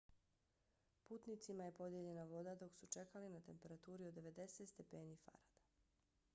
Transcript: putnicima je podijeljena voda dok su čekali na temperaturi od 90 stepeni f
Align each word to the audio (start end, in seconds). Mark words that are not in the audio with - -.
putnicima 1.09 1.63
je 1.65 1.71
podijeljena 1.81 2.23
voda 2.33 2.55
dok 2.55 2.75
su 2.75 2.87
čekali 2.87 3.29
na 3.29 3.39
temperaturi 3.49 4.07
od 4.07 4.13
90 4.13 4.65
stepeni 4.73 5.15
f 5.25 5.29